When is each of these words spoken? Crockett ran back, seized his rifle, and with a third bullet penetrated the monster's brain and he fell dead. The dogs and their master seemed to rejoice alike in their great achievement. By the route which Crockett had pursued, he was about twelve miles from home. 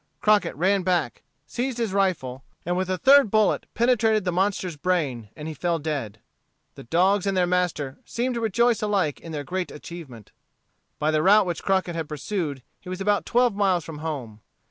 Crockett 0.19 0.55
ran 0.55 0.81
back, 0.81 1.21
seized 1.45 1.77
his 1.77 1.93
rifle, 1.93 2.43
and 2.65 2.75
with 2.75 2.89
a 2.89 2.97
third 2.97 3.29
bullet 3.29 3.67
penetrated 3.75 4.25
the 4.25 4.31
monster's 4.31 4.75
brain 4.75 5.29
and 5.35 5.47
he 5.47 5.53
fell 5.53 5.77
dead. 5.77 6.17
The 6.73 6.83
dogs 6.85 7.27
and 7.27 7.37
their 7.37 7.45
master 7.45 7.99
seemed 8.03 8.33
to 8.33 8.41
rejoice 8.41 8.81
alike 8.81 9.19
in 9.19 9.31
their 9.31 9.43
great 9.43 9.69
achievement. 9.69 10.31
By 10.97 11.11
the 11.11 11.21
route 11.21 11.45
which 11.45 11.61
Crockett 11.61 11.93
had 11.93 12.09
pursued, 12.09 12.63
he 12.79 12.89
was 12.89 12.99
about 12.99 13.27
twelve 13.27 13.53
miles 13.53 13.85
from 13.85 13.99
home. 13.99 14.41